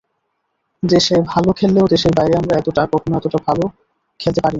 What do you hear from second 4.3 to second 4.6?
পারিনি।